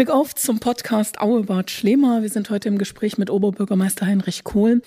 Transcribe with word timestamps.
Glück 0.00 0.08
auf 0.08 0.34
zum 0.34 0.60
Podcast 0.60 1.20
Auebad 1.20 1.70
Schlemer. 1.70 2.22
Wir 2.22 2.30
sind 2.30 2.48
heute 2.48 2.68
im 2.70 2.78
Gespräch 2.78 3.18
mit 3.18 3.28
Oberbürgermeister 3.28 4.06
Heinrich 4.06 4.44
Kohl. 4.44 4.80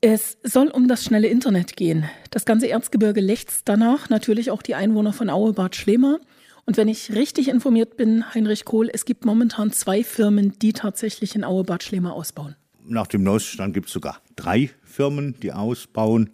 Es 0.00 0.38
soll 0.44 0.68
um 0.68 0.86
das 0.86 1.02
schnelle 1.02 1.26
Internet 1.26 1.76
gehen. 1.76 2.08
Das 2.30 2.44
ganze 2.44 2.68
Erzgebirge 2.68 3.20
lechzt 3.20 3.62
danach, 3.64 4.10
natürlich 4.10 4.52
auch 4.52 4.62
die 4.62 4.76
Einwohner 4.76 5.12
von 5.12 5.28
Auebad 5.28 5.74
Schlemer. 5.74 6.20
Und 6.66 6.76
wenn 6.76 6.86
ich 6.86 7.12
richtig 7.16 7.48
informiert 7.48 7.96
bin, 7.96 8.32
Heinrich 8.32 8.64
Kohl, 8.64 8.88
es 8.92 9.04
gibt 9.04 9.24
momentan 9.24 9.72
zwei 9.72 10.04
Firmen, 10.04 10.56
die 10.60 10.72
tatsächlich 10.72 11.34
in 11.34 11.42
Auebad 11.42 11.82
Schlemer 11.82 12.12
ausbauen. 12.12 12.54
Nach 12.86 13.08
dem 13.08 13.24
neuesten 13.24 13.54
Stand 13.54 13.74
gibt 13.74 13.88
es 13.88 13.92
sogar 13.92 14.20
drei 14.36 14.70
Firmen, 14.84 15.34
die 15.42 15.50
ausbauen 15.50 16.30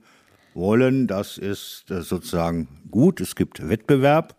wollen. 0.52 1.06
Das 1.06 1.38
ist 1.38 1.90
äh, 1.90 2.02
sozusagen 2.02 2.68
gut. 2.90 3.22
Es 3.22 3.34
gibt 3.34 3.66
Wettbewerb. 3.66 4.36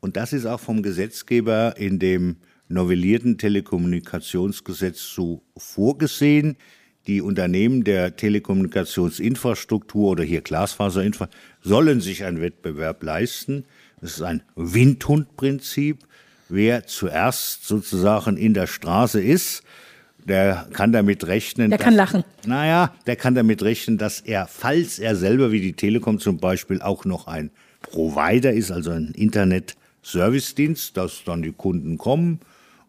Und 0.00 0.18
das 0.18 0.34
ist 0.34 0.44
auch 0.44 0.60
vom 0.60 0.82
Gesetzgeber 0.82 1.78
in 1.78 1.98
dem 1.98 2.36
novellierten 2.72 3.38
Telekommunikationsgesetz 3.38 5.00
so 5.14 5.42
vorgesehen. 5.56 6.56
Die 7.06 7.20
Unternehmen 7.20 7.84
der 7.84 8.16
Telekommunikationsinfrastruktur 8.16 10.10
oder 10.10 10.24
hier 10.24 10.40
Glasfaserinfrastruktur 10.40 11.42
sollen 11.60 12.00
sich 12.00 12.24
einen 12.24 12.40
Wettbewerb 12.40 13.02
leisten. 13.02 13.64
Das 14.00 14.12
ist 14.12 14.22
ein 14.22 14.42
Windhundprinzip. 14.54 15.98
Wer 16.48 16.86
zuerst 16.86 17.66
sozusagen 17.66 18.36
in 18.36 18.54
der 18.54 18.66
Straße 18.66 19.20
ist, 19.20 19.62
der 20.24 20.68
kann 20.72 20.92
damit 20.92 21.26
rechnen. 21.26 21.70
Der 21.70 21.78
dass, 21.78 21.84
kann 21.84 21.94
lachen. 21.94 22.24
Naja, 22.46 22.94
der 23.06 23.16
kann 23.16 23.34
damit 23.34 23.62
rechnen, 23.62 23.98
dass 23.98 24.20
er, 24.20 24.46
falls 24.46 24.98
er 24.98 25.16
selber 25.16 25.50
wie 25.50 25.60
die 25.60 25.72
Telekom 25.72 26.20
zum 26.20 26.38
Beispiel 26.38 26.80
auch 26.80 27.04
noch 27.04 27.26
ein 27.26 27.50
Provider 27.80 28.52
ist, 28.52 28.70
also 28.70 28.92
ein 28.92 29.12
Internet-Service-Dienst, 29.16 30.96
dass 30.96 31.24
dann 31.24 31.42
die 31.42 31.52
Kunden 31.52 31.98
kommen, 31.98 32.40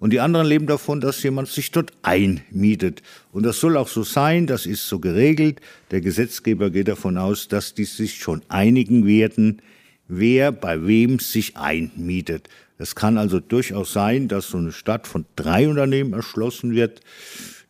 und 0.03 0.09
die 0.09 0.19
anderen 0.19 0.47
leben 0.47 0.67
davon, 0.67 0.99
dass 0.99 1.23
jemand 1.23 1.47
sich 1.47 1.71
dort 1.71 1.93
einmietet. 2.01 3.01
Und 3.31 3.43
das 3.43 3.61
soll 3.61 3.77
auch 3.77 3.87
so 3.87 4.03
sein, 4.03 4.47
das 4.47 4.65
ist 4.65 4.85
so 4.85 4.99
geregelt. 4.99 5.61
Der 5.91 6.01
Gesetzgeber 6.01 6.71
geht 6.71 6.89
davon 6.89 7.17
aus, 7.17 7.47
dass 7.47 7.73
die 7.73 7.85
sich 7.85 8.15
schon 8.15 8.41
einigen 8.49 9.07
werden, 9.07 9.61
wer 10.09 10.51
bei 10.51 10.85
wem 10.85 11.19
sich 11.19 11.55
einmietet. 11.55 12.49
Es 12.77 12.95
kann 12.95 13.17
also 13.17 13.39
durchaus 13.39 13.93
sein, 13.93 14.27
dass 14.27 14.49
so 14.49 14.57
eine 14.57 14.73
Stadt 14.73 15.07
von 15.07 15.23
drei 15.37 15.69
Unternehmen 15.69 16.11
erschlossen 16.11 16.73
wird, 16.73 16.99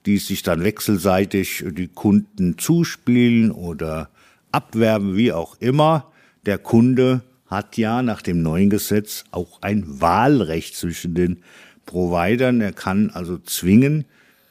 die 0.08 0.18
sich 0.18 0.42
dann 0.42 0.64
wechselseitig 0.64 1.64
die 1.70 1.88
Kunden 1.88 2.58
zuspielen 2.58 3.52
oder 3.52 4.10
abwerben, 4.52 5.16
wie 5.16 5.32
auch 5.32 5.56
immer. 5.60 6.12
Der 6.48 6.58
Kunde 6.58 7.22
hat 7.46 7.78
ja 7.78 8.02
nach 8.02 8.24
dem 8.24 8.42
neuen 8.42 8.72
Gesetz 8.72 9.24
auch 9.30 9.62
ein 9.62 9.84
Wahlrecht 10.02 10.76
zwischen 10.76 11.14
den 11.14 11.44
Providern. 11.86 12.62
Er 12.62 12.74
kann 12.74 13.10
also 13.12 13.38
zwingen, 13.38 14.06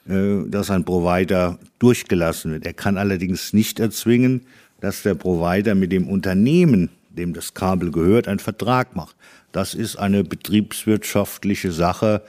äh, 0.09 0.49
dass 0.49 0.71
ein 0.71 0.85
Provider 0.85 1.59
durchgelassen 1.79 2.53
wird. 2.53 2.67
Er 2.67 2.73
kann 2.75 2.99
allerdings 2.99 3.53
nicht 3.53 3.81
erzwingen, 3.81 4.43
dass 4.81 5.03
der 5.03 5.15
Provider 5.15 5.75
mit 5.75 5.93
dem 5.93 6.09
Unternehmen, 6.09 6.91
dem 7.11 7.35
das 7.35 7.55
Kabel 7.55 7.91
gehört, 7.91 8.29
einen 8.29 8.41
Vertrag 8.41 8.97
macht. 8.97 9.17
Das 9.53 9.75
ist 9.75 9.97
eine 9.97 10.25
betriebswirtschaftliche 10.25 11.73
Sache 11.73 12.23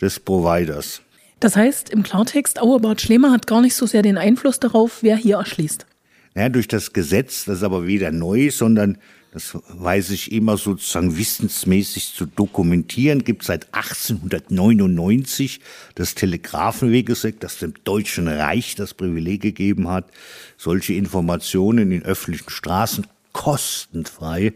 des 0.00 0.18
Providers. 0.18 1.02
Das 1.40 1.56
heißt 1.56 1.90
im 1.90 2.02
Klartext, 2.02 2.60
Auerbad 2.60 3.00
Schlemer 3.00 3.30
hat 3.30 3.46
gar 3.46 3.62
nicht 3.62 3.74
so 3.74 3.86
sehr 3.86 4.02
den 4.02 4.18
Einfluss 4.18 4.60
darauf, 4.60 5.02
wer 5.02 5.16
hier 5.16 5.36
erschließt. 5.36 5.86
Ja, 6.34 6.48
durch 6.48 6.68
das 6.68 6.92
Gesetz, 6.92 7.44
das 7.44 7.58
ist 7.58 7.64
aber 7.64 7.86
weder 7.86 8.12
neu, 8.12 8.50
sondern 8.50 8.98
das 9.32 9.56
weiß 9.68 10.10
ich 10.10 10.32
immer 10.32 10.56
sozusagen 10.56 11.16
wissensmäßig 11.16 12.14
zu 12.14 12.26
dokumentieren, 12.26 13.22
gibt 13.22 13.44
seit 13.44 13.72
1899 13.72 15.60
das 15.94 16.14
Telegrafenwegegesetz, 16.16 17.36
das 17.38 17.58
dem 17.58 17.74
Deutschen 17.84 18.26
Reich 18.26 18.74
das 18.74 18.94
Privileg 18.94 19.42
gegeben 19.42 19.88
hat, 19.88 20.06
solche 20.56 20.94
Informationen 20.94 21.92
in 21.92 22.02
öffentlichen 22.02 22.50
Straßen 22.50 23.06
kostenfrei 23.32 24.52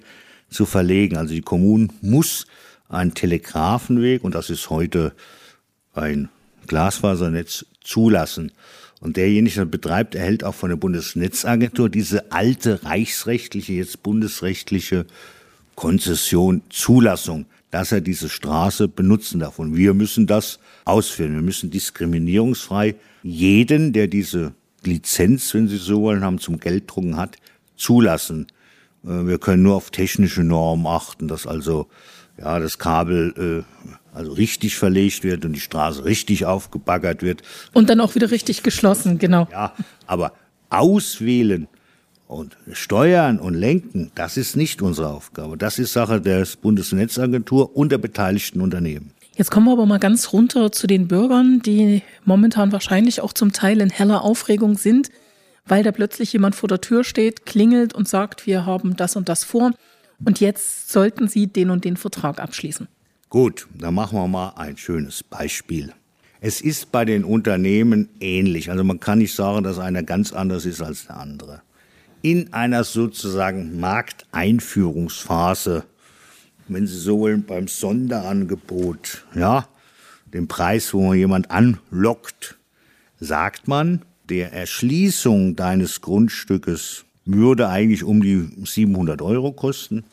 zu 0.50 0.66
verlegen. 0.66 1.16
Also 1.16 1.34
die 1.34 1.42
Kommune 1.42 1.88
muss 2.00 2.46
einen 2.88 3.14
Telegrafenweg, 3.14 4.24
und 4.24 4.34
das 4.34 4.50
ist 4.50 4.70
heute 4.70 5.14
ein 5.92 6.28
Glasfasernetz, 6.66 7.66
zulassen. 7.80 8.50
Und 9.04 9.18
derjenige, 9.18 9.56
der 9.56 9.64
betreibt, 9.66 10.14
erhält 10.14 10.44
auch 10.44 10.54
von 10.54 10.70
der 10.70 10.78
Bundesnetzagentur 10.78 11.90
diese 11.90 12.32
alte 12.32 12.84
reichsrechtliche, 12.84 13.74
jetzt 13.74 14.02
bundesrechtliche 14.02 15.04
Konzession, 15.74 16.62
Zulassung, 16.70 17.44
dass 17.70 17.92
er 17.92 18.00
diese 18.00 18.30
Straße 18.30 18.88
benutzen 18.88 19.40
darf. 19.40 19.58
Und 19.58 19.76
wir 19.76 19.92
müssen 19.92 20.26
das 20.26 20.58
ausführen. 20.86 21.34
Wir 21.34 21.42
müssen 21.42 21.70
diskriminierungsfrei 21.70 22.94
jeden, 23.22 23.92
der 23.92 24.06
diese 24.06 24.54
Lizenz, 24.82 25.52
wenn 25.52 25.68
Sie 25.68 25.76
so 25.76 26.00
wollen, 26.00 26.24
haben, 26.24 26.38
zum 26.38 26.58
Gelddrucken 26.58 27.18
hat, 27.18 27.36
zulassen. 27.76 28.46
Äh, 29.04 29.26
wir 29.26 29.36
können 29.36 29.64
nur 29.64 29.74
auf 29.74 29.90
technische 29.90 30.44
Normen 30.44 30.86
achten, 30.86 31.28
dass 31.28 31.46
also 31.46 31.88
ja, 32.38 32.58
das 32.58 32.78
Kabel 32.78 33.64
äh, 33.64 34.16
also 34.16 34.32
richtig 34.32 34.76
verlegt 34.76 35.24
wird 35.24 35.44
und 35.44 35.52
die 35.52 35.60
Straße 35.60 36.04
richtig 36.04 36.46
aufgebaggert 36.46 37.22
wird. 37.22 37.42
Und 37.72 37.90
dann 37.90 38.00
auch 38.00 38.14
wieder 38.14 38.30
richtig 38.30 38.62
geschlossen, 38.62 39.18
genau. 39.18 39.48
Ja, 39.50 39.72
aber 40.06 40.32
auswählen 40.70 41.68
und 42.26 42.56
steuern 42.72 43.38
und 43.38 43.54
lenken, 43.54 44.10
das 44.14 44.36
ist 44.36 44.56
nicht 44.56 44.82
unsere 44.82 45.08
Aufgabe. 45.08 45.56
Das 45.56 45.78
ist 45.78 45.92
Sache 45.92 46.20
der 46.20 46.46
Bundesnetzagentur 46.60 47.76
und 47.76 47.92
der 47.92 47.98
beteiligten 47.98 48.60
Unternehmen. 48.60 49.12
Jetzt 49.36 49.50
kommen 49.50 49.66
wir 49.66 49.72
aber 49.72 49.86
mal 49.86 49.98
ganz 49.98 50.32
runter 50.32 50.70
zu 50.70 50.86
den 50.86 51.08
Bürgern, 51.08 51.60
die 51.60 52.02
momentan 52.24 52.70
wahrscheinlich 52.70 53.20
auch 53.20 53.32
zum 53.32 53.52
Teil 53.52 53.80
in 53.80 53.90
heller 53.90 54.22
Aufregung 54.22 54.76
sind, 54.76 55.10
weil 55.66 55.82
da 55.82 55.90
plötzlich 55.90 56.32
jemand 56.32 56.54
vor 56.54 56.68
der 56.68 56.80
Tür 56.80 57.02
steht, 57.02 57.44
klingelt 57.46 57.94
und 57.94 58.08
sagt, 58.08 58.46
wir 58.46 58.64
haben 58.64 58.96
das 58.96 59.16
und 59.16 59.28
das 59.28 59.42
vor 59.42 59.72
und 60.24 60.40
jetzt 60.40 60.90
sollten 60.90 61.28
Sie 61.28 61.46
den 61.46 61.70
und 61.70 61.84
den 61.84 61.96
Vertrag 61.96 62.40
abschließen. 62.40 62.88
Gut, 63.28 63.68
dann 63.74 63.94
machen 63.94 64.18
wir 64.18 64.28
mal 64.28 64.54
ein 64.56 64.76
schönes 64.76 65.22
Beispiel. 65.22 65.92
Es 66.40 66.60
ist 66.60 66.92
bei 66.92 67.04
den 67.04 67.24
Unternehmen 67.24 68.08
ähnlich. 68.20 68.70
Also 68.70 68.84
man 68.84 69.00
kann 69.00 69.18
nicht 69.18 69.34
sagen, 69.34 69.64
dass 69.64 69.78
einer 69.78 70.02
ganz 70.02 70.32
anders 70.32 70.66
ist 70.66 70.82
als 70.82 71.06
der 71.06 71.16
andere. 71.16 71.62
In 72.22 72.52
einer 72.52 72.84
sozusagen 72.84 73.80
Markteinführungsphase, 73.80 75.84
wenn 76.68 76.86
Sie 76.86 76.98
so 76.98 77.20
wollen, 77.20 77.44
beim 77.44 77.66
Sonderangebot, 77.66 79.24
ja, 79.34 79.68
den 80.32 80.46
Preis, 80.46 80.92
wo 80.92 81.08
man 81.08 81.16
jemand 81.16 81.50
anlockt, 81.50 82.58
sagt 83.20 83.68
man, 83.68 84.02
der 84.28 84.52
Erschließung 84.52 85.56
deines 85.56 86.00
Grundstückes 86.00 87.03
würde 87.24 87.68
eigentlich 87.68 88.04
um 88.04 88.22
die 88.22 88.48
700 88.64 89.22
Euro 89.22 89.52
kosten. 89.52 90.04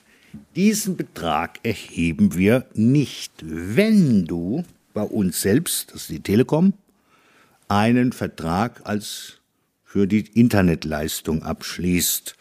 Diesen 0.56 0.96
Betrag 0.96 1.60
erheben 1.64 2.36
wir 2.36 2.66
nicht, 2.74 3.34
wenn 3.42 4.26
du 4.26 4.64
bei 4.94 5.04
uns 5.04 5.42
selbst, 5.42 5.92
das 5.94 6.04
ist 6.04 6.10
die 6.10 6.22
Telekom, 6.22 6.74
einen 7.68 8.12
Vertrag 8.12 8.82
als 8.84 9.40
für 9.84 10.08
die 10.08 10.26
Internetleistung 10.34 11.44
abschließt. 11.44 12.36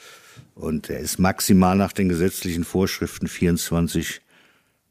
Und 0.54 0.90
er 0.90 1.00
ist 1.00 1.18
maximal 1.18 1.76
nach 1.76 1.92
den 1.92 2.08
gesetzlichen 2.08 2.64
Vorschriften 2.64 3.28
24 3.28 4.20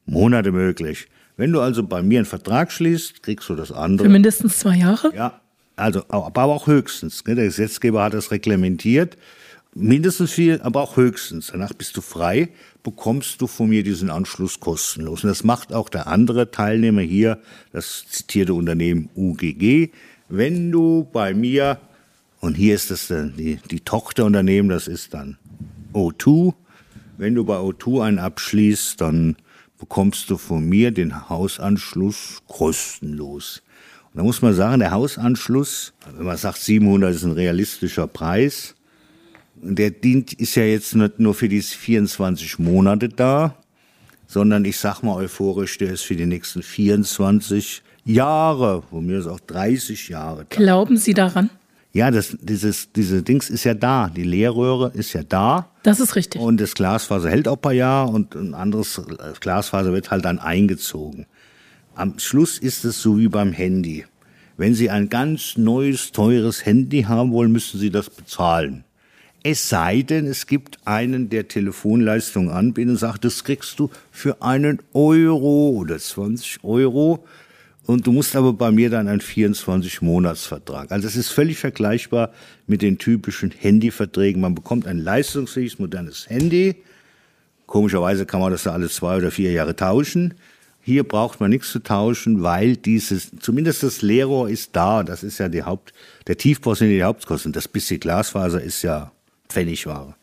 Monate 0.05 0.51
möglich. 0.51 1.07
Wenn 1.37 1.53
du 1.53 1.61
also 1.61 1.83
bei 1.83 2.01
mir 2.01 2.19
einen 2.19 2.25
Vertrag 2.25 2.71
schließt, 2.71 3.23
kriegst 3.23 3.47
du 3.47 3.55
das 3.55 3.71
andere. 3.71 4.07
Für 4.07 4.11
mindestens 4.11 4.59
zwei 4.59 4.75
Jahre? 4.75 5.13
Ja, 5.15 5.39
also 5.75 6.03
aber 6.09 6.43
auch 6.43 6.67
höchstens. 6.67 7.23
Der 7.23 7.35
Gesetzgeber 7.35 8.03
hat 8.03 8.13
das 8.13 8.31
reglementiert. 8.31 9.15
Mindestens 9.75 10.31
viel, 10.31 10.59
aber 10.61 10.81
auch 10.81 10.97
höchstens. 10.97 11.49
Danach 11.51 11.73
bist 11.73 11.95
du 11.95 12.01
frei, 12.01 12.49
bekommst 12.81 13.39
du 13.39 13.47
von 13.47 13.69
mir 13.69 13.83
diesen 13.83 14.09
Anschluss 14.09 14.59
kostenlos. 14.59 15.23
Und 15.23 15.29
das 15.29 15.43
macht 15.43 15.73
auch 15.73 15.89
der 15.89 16.07
andere 16.07 16.49
Teilnehmer 16.49 17.01
hier, 17.01 17.39
das 17.71 18.05
zitierte 18.09 18.55
Unternehmen 18.55 19.09
UGG. 19.15 19.91
Wenn 20.27 20.71
du 20.71 21.07
bei 21.11 21.35
mir, 21.35 21.79
und 22.39 22.55
hier 22.55 22.73
ist 22.73 22.89
das 22.89 23.07
dann 23.07 23.35
die, 23.37 23.59
die 23.69 23.81
Tochterunternehmen, 23.81 24.69
das 24.69 24.87
ist 24.87 25.13
dann 25.13 25.37
O2, 25.93 26.53
wenn 27.17 27.35
du 27.35 27.45
bei 27.45 27.57
O2 27.57 28.03
einen 28.03 28.19
abschließt, 28.19 28.99
dann 28.99 29.35
bekommst 29.77 30.29
du 30.29 30.37
von 30.37 30.67
mir 30.67 30.91
den 30.91 31.29
Hausanschluss 31.29 32.41
kostenlos. 32.47 33.61
Und 34.13 34.17
da 34.17 34.23
muss 34.23 34.41
man 34.41 34.53
sagen, 34.55 34.79
der 34.79 34.91
Hausanschluss, 34.91 35.93
wenn 36.15 36.25
man 36.25 36.37
sagt 36.37 36.57
700 36.57 37.13
ist 37.13 37.23
ein 37.23 37.31
realistischer 37.31 38.07
Preis, 38.07 38.75
der 39.61 39.91
dient, 39.91 40.33
ist 40.33 40.55
ja 40.55 40.63
jetzt 40.63 40.95
nicht 40.95 41.19
nur 41.19 41.33
für 41.33 41.49
die 41.49 41.61
24 41.61 42.59
Monate 42.59 43.09
da, 43.09 43.55
sondern 44.27 44.65
ich 44.65 44.77
sag 44.77 45.01
mal 45.01 45.15
euphorisch, 45.15 45.77
der 45.77 45.93
ist 45.93 46.03
für 46.03 46.15
die 46.15 46.25
nächsten 46.25 46.61
24 46.61 47.83
Jahre, 48.05 48.83
von 48.89 49.05
mir 49.05 49.19
ist 49.19 49.27
auch 49.27 49.39
30 49.39 50.09
Jahre. 50.09 50.45
Da. 50.49 50.55
Glauben 50.55 50.97
Sie 50.97 51.13
daran? 51.13 51.49
Ja, 51.91 52.11
das, 52.11 52.37
dieses, 52.39 52.91
diese 52.91 53.23
Dings 53.23 53.49
ist 53.49 53.63
ja 53.63 53.73
da. 53.73 54.09
Die 54.09 54.23
Leerröhre 54.23 54.91
ist 54.93 55.13
ja 55.13 55.23
da. 55.23 55.71
Das 55.81 55.99
ist 55.99 56.15
richtig. 56.15 56.39
Und 56.39 56.61
das 56.61 56.75
Glasfaser 56.75 57.29
hält 57.29 57.47
auch 57.47 57.55
ein 57.55 57.61
paar 57.61 57.73
Jahre 57.73 58.11
und 58.11 58.35
ein 58.35 58.53
anderes 58.53 59.01
Glasfaser 59.39 59.91
wird 59.91 60.11
halt 60.11 60.25
dann 60.25 60.37
eingezogen. 60.37 61.25
Am 61.95 62.19
Schluss 62.19 62.59
ist 62.59 62.85
es 62.85 63.01
so 63.01 63.17
wie 63.17 63.27
beim 63.27 63.51
Handy. 63.51 64.05
Wenn 64.55 64.75
Sie 64.75 64.89
ein 64.89 65.09
ganz 65.09 65.57
neues, 65.57 66.11
teures 66.11 66.65
Handy 66.65 67.03
haben 67.03 67.31
wollen, 67.31 67.51
müssen 67.51 67.79
Sie 67.79 67.89
das 67.89 68.09
bezahlen. 68.09 68.83
Es 69.43 69.69
sei 69.69 70.01
denn, 70.01 70.27
es 70.27 70.47
gibt 70.47 70.79
einen, 70.85 71.29
der 71.29 71.47
Telefonleistung 71.47 72.51
anbietet 72.51 72.91
und 72.91 72.97
sagt, 72.97 73.23
das 73.23 73.43
kriegst 73.43 73.79
du 73.79 73.89
für 74.11 74.41
einen 74.41 74.79
Euro 74.93 75.69
oder 75.69 75.97
20 75.97 76.63
Euro. 76.63 77.25
Und 77.85 78.05
du 78.05 78.11
musst 78.11 78.35
aber 78.35 78.53
bei 78.53 78.69
mir 78.69 78.89
dann 78.89 79.07
einen 79.07 79.21
24-Monats-Vertrag. 79.21 80.91
Also 80.91 81.07
es 81.07 81.15
ist 81.15 81.29
völlig 81.29 81.57
vergleichbar 81.57 82.31
mit 82.67 82.81
den 82.81 82.97
typischen 82.97 83.51
Handyverträgen. 83.51 84.41
Man 84.41 84.53
bekommt 84.53 84.85
ein 84.85 84.99
leistungsfähiges, 84.99 85.79
modernes 85.79 86.29
Handy. 86.29 86.75
Komischerweise 87.65 88.25
kann 88.25 88.41
man 88.41 88.51
das 88.51 88.63
da 88.63 88.73
alle 88.73 88.89
zwei 88.89 89.17
oder 89.17 89.31
vier 89.31 89.51
Jahre 89.53 89.75
tauschen. 89.75 90.35
Hier 90.81 91.03
braucht 91.03 91.39
man 91.39 91.49
nichts 91.49 91.71
zu 91.71 91.79
tauschen, 91.79 92.43
weil 92.43 92.75
dieses, 92.75 93.31
zumindest 93.39 93.83
das 93.83 94.01
Leerrohr 94.01 94.49
ist 94.49 94.75
da. 94.75 95.03
Das 95.03 95.23
ist 95.23 95.37
ja 95.37 95.49
die 95.49 95.63
Haupt, 95.63 95.93
der 96.27 96.37
Tiefbau 96.37 96.75
sind 96.75 96.89
die 96.89 97.03
Hauptkosten. 97.03 97.53
Das 97.53 97.67
bisschen 97.67 97.99
Glasfaser 97.99 98.61
ist 98.61 98.81
ja 98.81 99.11
Pfennigware. 99.49 100.15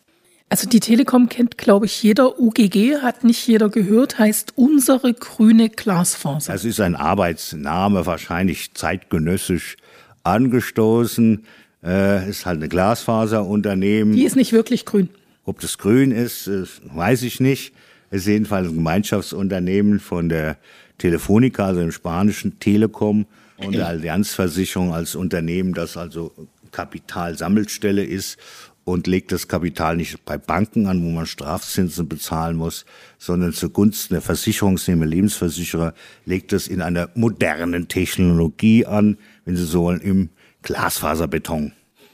Also 0.49 0.69
die 0.69 0.79
Telekom 0.79 1.29
kennt, 1.29 1.59
glaube 1.59 1.87
ich, 1.87 2.03
jeder. 2.03 2.39
UGG 2.39 2.99
hat 3.03 3.25
nicht 3.25 3.47
jeder 3.49 3.69
gehört, 3.69 4.19
heißt 4.19 4.53
unsere 4.57 5.13
grüne 5.13 5.69
Glasfaser. 5.69 6.53
Das 6.53 6.65
ist 6.65 6.81
ein 6.81 6.95
Arbeitsname, 6.95 8.07
wahrscheinlich 8.07 8.73
zeitgenössisch 8.75 9.77
angestoßen. 10.23 11.45
Äh, 11.83 12.31
ist 12.31 12.47
halt 12.47 12.59
eine 12.59 12.69
Glasfaserunternehmen. 12.69 14.15
Die 14.15 14.25
ist 14.25 14.37
nicht 14.37 14.53
wirklich 14.53 14.85
grün. 14.85 15.09
Ob 15.45 15.61
das 15.61 15.79
grün 15.79 16.13
ist, 16.13 16.49
weiß 16.85 17.23
ich 17.23 17.41
nicht. 17.41 17.75
Es 18.11 18.23
ist 18.23 18.29
jedenfalls 18.29 18.69
ein 18.69 18.75
Gemeinschaftsunternehmen 18.75 19.99
von 19.99 20.29
der 20.29 20.59
Telefonica, 20.99 21.67
also 21.67 21.81
dem 21.81 21.93
spanischen 21.93 22.61
Telekom 22.61 23.27
und 23.59 23.75
der 23.75 23.87
Allianzversicherung 23.89 24.95
als 24.95 25.17
Unternehmen, 25.17 25.75
das 25.75 25.97
also 25.97 26.33
Kapitalsammelstelle 26.71 28.05
ist 28.05 28.39
und 28.87 29.09
legt 29.09 29.33
das 29.33 29.49
Kapital 29.49 29.97
nicht 29.97 30.25
bei 30.25 30.39
Banken 30.39 30.87
an, 30.87 31.03
wo 31.03 31.11
man 31.11 31.27
Strafzinsen 31.27 32.09
bezahlen 32.09 32.57
muss, 32.57 32.87
sondern 33.19 33.53
zugunsten 33.53 34.15
der 34.15 34.23
Versicherungsnehmer, 34.23 35.05
Lebensversicherer, 35.05 35.93
legt 36.25 36.53
es 36.53 36.69
in 36.69 36.81
einer 36.81 37.11
modernen 37.17 37.89
Technologie 37.89 38.87
an, 38.87 39.19
wenn 39.45 39.57
Sie 39.57 39.65
so 39.65 39.83
wollen, 39.83 40.01
im 40.01 40.29
Glasfaserbeton. 40.63 41.73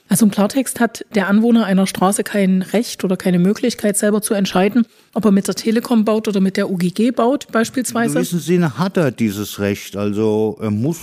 Also 0.08 0.24
im 0.24 0.30
Klartext 0.30 0.80
hat 0.80 1.04
der 1.14 1.28
Anwohner 1.28 1.66
einer 1.66 1.86
Straße 1.86 2.24
kein 2.24 2.62
Recht 2.62 3.04
oder 3.04 3.18
keine 3.18 3.38
Möglichkeit, 3.38 3.98
selber 3.98 4.22
zu 4.22 4.32
entscheiden, 4.32 4.86
ob 5.12 5.26
er 5.26 5.30
mit 5.30 5.48
der 5.48 5.54
Telekom 5.54 6.06
baut 6.06 6.26
oder 6.26 6.40
mit 6.40 6.56
der 6.56 6.70
UGG 6.70 7.12
baut, 7.12 7.48
beispielsweise. 7.52 8.12
In 8.12 8.14
gewissem 8.14 8.40
Sinne 8.40 8.78
hat 8.78 8.96
er 8.96 9.10
dieses 9.10 9.58
Recht. 9.58 9.94
Also 9.94 10.58
er 10.60 10.70
muss, 10.70 11.00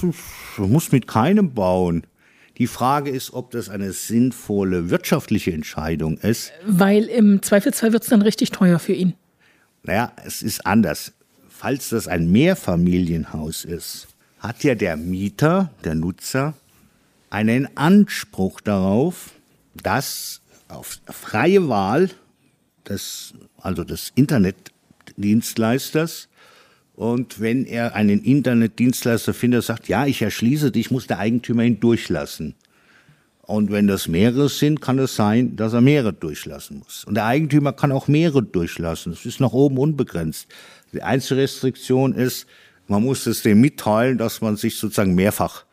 er 0.58 0.68
muss 0.68 0.92
mit 0.92 1.06
keinem 1.06 1.54
bauen. 1.54 2.04
Die 2.60 2.68
Frage 2.68 3.10
ist, 3.10 3.34
ob 3.34 3.52
das 3.52 3.70
eine 3.70 3.94
sinnvolle 3.94 4.90
wirtschaftliche 4.90 5.54
Entscheidung 5.54 6.18
ist. 6.18 6.52
Weil 6.66 7.06
im 7.06 7.42
Zweifelsfall 7.42 7.94
wird 7.94 8.04
es 8.04 8.10
dann 8.10 8.22
richtig 8.22 8.52
teuer 8.52 8.80
für 8.80 8.92
ihn. 8.94 9.14
Naja, 9.84 10.12
es 10.26 10.42
ist 10.42 10.66
anders. 10.66 11.14
Falls 11.50 11.90
das 11.90 12.08
ein 12.08 12.32
Mehrfamilienhaus 12.32 13.66
ist, 13.66 14.08
hat 14.40 14.64
ja 14.64 14.74
der 14.76 14.96
Mieter, 14.98 15.72
der 15.84 15.96
Nutzer, 15.96 16.54
einen 17.30 17.78
Anspruch 17.78 18.62
darauf, 18.62 19.32
dass 19.76 20.42
auf 20.68 21.00
freie 21.08 21.70
Wahl 21.70 22.10
des, 22.88 23.34
also 23.58 23.84
des 23.84 24.12
Internetdienstleisters 24.16 26.29
und 27.00 27.40
wenn 27.40 27.66
er 27.66 27.96
einen 27.96 28.22
Internetdienstleister 28.22 29.34
findet, 29.34 29.64
sagt, 29.64 29.88
ja, 29.88 30.06
ich 30.06 30.22
erschließe 30.22 30.70
dich, 30.70 30.92
muss 30.92 31.08
der 31.08 31.18
Eigentümer 31.18 31.64
ihn 31.64 31.80
durchlassen. 31.80 32.56
Und 33.42 33.72
wenn 33.72 33.88
das 33.88 34.10
mehrere 34.10 34.50
sind, 34.50 34.82
kann 34.82 35.00
es 35.00 35.16
sein, 35.16 35.56
dass 35.56 35.72
er 35.72 35.80
mehrere 35.80 36.12
durchlassen 36.12 36.80
muss. 36.80 37.06
Und 37.06 37.16
der 37.16 37.24
Eigentümer 37.24 37.72
kann 37.72 37.94
auch 37.94 38.10
mehrere 38.10 38.44
durchlassen. 38.44 39.14
Das 39.14 39.26
ist 39.26 39.40
nach 39.40 39.54
oben 39.54 39.78
unbegrenzt. 39.78 40.50
Die 40.92 41.02
einzige 41.02 41.40
Restriktion 41.40 42.12
ist, 42.16 42.48
man 42.90 43.02
muss 43.02 43.26
es 43.28 43.44
dem 43.44 43.62
mitteilen, 43.62 44.18
dass 44.18 44.42
man 44.42 44.58
sich 44.58 44.76
sozusagen 44.76 45.16
mehrfach 45.16 45.64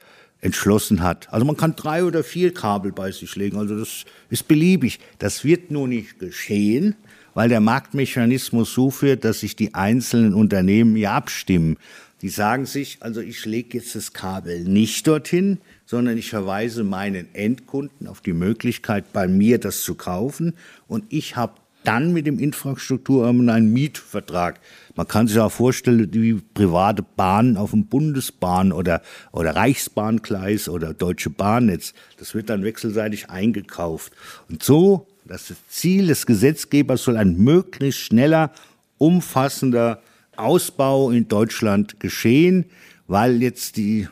entschlossen 0.40 1.02
hat. 1.02 1.32
Also 1.32 1.44
man 1.44 1.56
kann 1.56 1.74
drei 1.74 2.04
oder 2.04 2.22
vier 2.22 2.54
Kabel 2.54 2.92
bei 2.92 3.10
sich 3.10 3.34
legen. 3.34 3.58
Also 3.58 3.76
das 3.76 4.04
ist 4.30 4.46
beliebig. 4.46 5.00
Das 5.18 5.42
wird 5.42 5.72
nur 5.72 5.88
nicht 5.88 6.20
geschehen, 6.20 6.94
weil 7.36 7.50
der 7.50 7.60
Marktmechanismus 7.60 8.72
so 8.72 8.90
führt, 8.90 9.22
dass 9.26 9.40
sich 9.40 9.54
die 9.56 9.74
einzelnen 9.74 10.32
Unternehmen 10.32 10.96
ja 10.96 11.14
abstimmen. 11.14 11.76
Die 12.22 12.30
sagen 12.30 12.64
sich, 12.64 12.96
also 13.00 13.20
ich 13.20 13.44
lege 13.44 13.76
jetzt 13.76 13.94
das 13.94 14.14
Kabel 14.14 14.64
nicht 14.64 15.06
dorthin, 15.06 15.58
sondern 15.84 16.16
ich 16.16 16.30
verweise 16.30 16.82
meinen 16.82 17.28
Endkunden 17.34 18.06
auf 18.06 18.22
die 18.22 18.32
Möglichkeit, 18.32 19.12
bei 19.12 19.28
mir 19.28 19.58
das 19.58 19.82
zu 19.82 19.96
kaufen 19.96 20.54
und 20.88 21.04
ich 21.10 21.36
habe 21.36 21.52
dann 21.84 22.14
mit 22.14 22.26
dem 22.26 22.38
Infrastrukturamt 22.38 23.50
einen 23.50 23.70
Mietvertrag. 23.70 24.58
Man 24.94 25.06
kann 25.06 25.28
sich 25.28 25.38
auch 25.38 25.52
vorstellen, 25.52 26.08
wie 26.14 26.40
private 26.54 27.02
Bahnen 27.02 27.58
auf 27.58 27.72
dem 27.72 27.84
Bundesbahn 27.84 28.72
oder, 28.72 29.02
oder 29.30 29.54
Reichsbahngleis 29.54 30.70
oder 30.70 30.94
Deutsche 30.94 31.28
Bahnnetz. 31.28 31.92
Das 32.16 32.34
wird 32.34 32.48
dann 32.48 32.64
wechselseitig 32.64 33.28
eingekauft. 33.28 34.14
Und 34.48 34.62
so 34.62 35.06
das 35.26 35.52
Ziel 35.68 36.08
des 36.08 36.26
Gesetzgebers 36.26 37.04
soll 37.04 37.16
ein 37.16 37.36
möglichst 37.36 38.00
schneller, 38.00 38.52
umfassender 38.98 40.00
Ausbau 40.36 41.10
in 41.10 41.28
Deutschland 41.28 42.00
geschehen, 42.00 42.66
weil 43.06 43.42
jetzt 43.42 43.76
die 43.76 44.08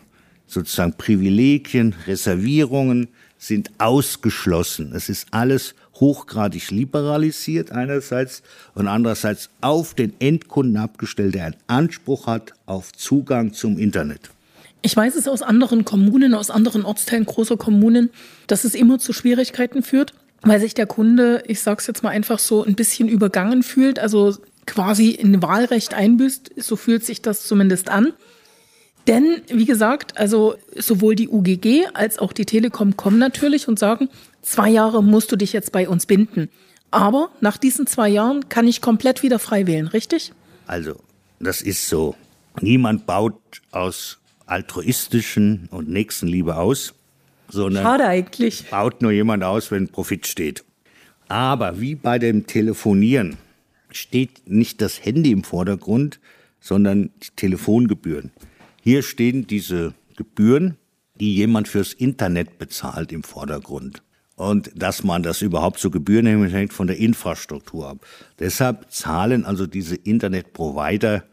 sozusagen 0.46 0.94
Privilegien, 0.94 1.94
Reservierungen 2.06 3.08
sind 3.38 3.70
ausgeschlossen. 3.78 4.92
Es 4.94 5.08
ist 5.08 5.26
alles 5.30 5.74
hochgradig 5.96 6.70
liberalisiert 6.70 7.70
einerseits 7.72 8.42
und 8.74 8.88
andererseits 8.88 9.50
auf 9.60 9.94
den 9.94 10.14
Endkunden 10.18 10.76
abgestellt, 10.76 11.34
der 11.34 11.46
einen 11.46 11.56
Anspruch 11.66 12.26
hat 12.26 12.52
auf 12.66 12.92
Zugang 12.92 13.52
zum 13.52 13.78
Internet. 13.78 14.30
Ich 14.82 14.96
weiß 14.96 15.14
es 15.14 15.28
aus 15.28 15.42
anderen 15.42 15.84
Kommunen, 15.84 16.34
aus 16.34 16.50
anderen 16.50 16.84
Ortsteilen 16.84 17.24
großer 17.24 17.56
Kommunen, 17.56 18.10
dass 18.46 18.64
es 18.64 18.74
immer 18.74 18.98
zu 18.98 19.12
Schwierigkeiten 19.12 19.82
führt 19.82 20.14
weil 20.44 20.60
sich 20.60 20.74
der 20.74 20.86
Kunde, 20.86 21.42
ich 21.46 21.60
sag's 21.60 21.86
jetzt 21.86 22.02
mal 22.02 22.10
einfach 22.10 22.38
so, 22.38 22.64
ein 22.64 22.74
bisschen 22.74 23.08
übergangen 23.08 23.62
fühlt, 23.62 23.98
also 23.98 24.36
quasi 24.66 25.18
ein 25.20 25.42
Wahlrecht 25.42 25.94
einbüßt, 25.94 26.52
so 26.56 26.76
fühlt 26.76 27.04
sich 27.04 27.22
das 27.22 27.46
zumindest 27.46 27.88
an. 27.88 28.12
Denn, 29.06 29.42
wie 29.48 29.66
gesagt, 29.66 30.16
also 30.16 30.54
sowohl 30.74 31.14
die 31.14 31.28
UGG 31.28 31.86
als 31.92 32.18
auch 32.18 32.32
die 32.32 32.46
Telekom 32.46 32.96
kommen 32.96 33.18
natürlich 33.18 33.68
und 33.68 33.78
sagen, 33.78 34.08
zwei 34.40 34.70
Jahre 34.70 35.02
musst 35.02 35.30
du 35.30 35.36
dich 35.36 35.52
jetzt 35.52 35.72
bei 35.72 35.88
uns 35.88 36.06
binden. 36.06 36.48
Aber 36.90 37.30
nach 37.40 37.58
diesen 37.58 37.86
zwei 37.86 38.08
Jahren 38.08 38.48
kann 38.48 38.66
ich 38.66 38.80
komplett 38.80 39.22
wieder 39.22 39.38
frei 39.38 39.66
wählen, 39.66 39.88
richtig? 39.88 40.32
Also, 40.66 40.96
das 41.40 41.60
ist 41.60 41.88
so. 41.88 42.14
Niemand 42.60 43.04
baut 43.04 43.34
aus 43.72 44.18
altruistischen 44.46 45.68
und 45.70 45.88
Nächstenliebe 45.88 46.56
aus 46.56 46.94
sondern 47.48 47.82
Schade 47.84 48.06
eigentlich. 48.06 48.70
baut 48.70 49.02
nur 49.02 49.12
jemand 49.12 49.44
aus, 49.44 49.70
wenn 49.70 49.88
Profit 49.88 50.26
steht. 50.26 50.64
Aber 51.28 51.80
wie 51.80 51.94
bei 51.94 52.18
dem 52.18 52.46
Telefonieren 52.46 53.36
steht 53.90 54.48
nicht 54.48 54.80
das 54.80 55.04
Handy 55.04 55.32
im 55.32 55.44
Vordergrund, 55.44 56.20
sondern 56.60 57.10
die 57.22 57.30
Telefongebühren. 57.36 58.32
Hier 58.82 59.02
stehen 59.02 59.46
diese 59.46 59.94
Gebühren, 60.16 60.76
die 61.20 61.34
jemand 61.34 61.68
fürs 61.68 61.92
Internet 61.92 62.58
bezahlt 62.58 63.12
im 63.12 63.22
Vordergrund. 63.22 64.02
Und 64.36 64.70
dass 64.74 65.04
man 65.04 65.22
das 65.22 65.42
überhaupt 65.42 65.78
zu 65.78 65.90
Gebühren 65.90 66.26
hängt 66.26 66.72
von 66.72 66.88
der 66.88 66.98
Infrastruktur 66.98 67.88
ab. 67.88 68.06
Deshalb 68.40 68.90
zahlen 68.90 69.44
also 69.44 69.66
diese 69.66 69.94
Internetprovider 69.94 71.24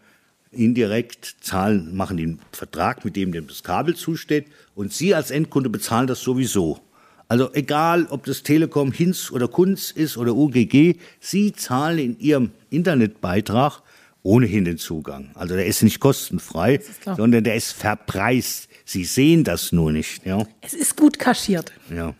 indirekt 0.51 1.37
zahlen, 1.41 1.95
machen 1.95 2.17
den 2.17 2.39
Vertrag, 2.51 3.05
mit 3.05 3.15
dem 3.15 3.31
dem 3.31 3.47
das 3.47 3.63
Kabel 3.63 3.95
zusteht 3.95 4.47
und 4.75 4.91
Sie 4.93 5.15
als 5.15 5.31
Endkunde 5.31 5.69
bezahlen 5.69 6.07
das 6.07 6.21
sowieso. 6.21 6.79
Also 7.27 7.53
egal, 7.53 8.07
ob 8.09 8.25
das 8.25 8.43
Telekom 8.43 8.91
Hinz 8.91 9.31
oder 9.31 9.47
Kunz 9.47 9.91
ist 9.91 10.17
oder 10.17 10.35
UGG, 10.35 10.97
Sie 11.21 11.53
zahlen 11.53 11.99
in 11.99 12.19
Ihrem 12.19 12.51
Internetbeitrag 12.69 13.81
ohnehin 14.23 14.65
den 14.65 14.77
Zugang. 14.77 15.31
Also 15.33 15.55
der 15.55 15.65
ist 15.65 15.81
nicht 15.81 15.99
kostenfrei, 15.99 16.75
ist 16.75 17.03
sondern 17.05 17.43
der 17.43 17.55
ist 17.55 17.71
verpreist. 17.71 18.67
Sie 18.85 19.05
sehen 19.05 19.43
das 19.43 19.71
nur 19.71 19.91
nicht. 19.91 20.25
Ja. 20.25 20.45
Es 20.59 20.73
ist 20.73 20.97
gut 20.97 21.17
kaschiert. 21.17 21.71
Ja. 21.89 22.13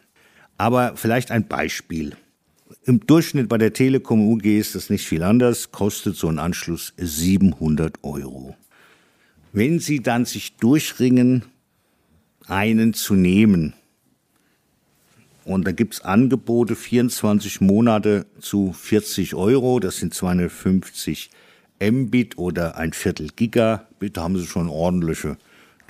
Aber 0.58 0.96
vielleicht 0.96 1.32
ein 1.32 1.48
Beispiel. 1.48 2.16
Im 2.84 3.00
Durchschnitt 3.06 3.48
bei 3.48 3.60
der 3.60 3.74
Telekom 3.74 4.28
UG 4.28 4.58
ist 4.58 4.74
das 4.74 4.90
nicht 4.90 5.06
viel 5.06 5.22
anders, 5.22 5.72
kostet 5.72 6.16
so 6.16 6.28
ein 6.28 6.40
Anschluss 6.40 6.94
700 6.98 8.04
Euro. 8.04 8.56
Wenn 9.54 9.80
Sie 9.80 10.02
dann 10.02 10.26
sich 10.26 10.56
durchringen, 10.56 11.44
einen 12.48 12.96
zu 12.96 13.14
nehmen, 13.14 13.74
und 15.46 15.68
da 15.68 15.72
gibt's 15.74 16.02
Angebote, 16.02 16.76
24 16.76 17.62
Monate 17.62 18.26
zu 18.40 18.74
40 18.74 19.36
Euro, 19.36 19.80
das 19.80 19.98
sind 19.98 20.16
250 20.16 21.30
Mbit 21.80 22.40
oder 22.40 22.78
ein 22.78 22.94
Viertel 22.94 23.30
Giga 23.36 23.88
Mbit 23.98 24.18
haben 24.18 24.38
Sie 24.40 24.48
schon 24.48 24.70
ordentliche 24.70 25.38